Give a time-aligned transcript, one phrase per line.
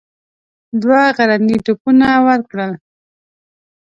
[0.81, 2.71] دوه غرني توپونه ورکړل.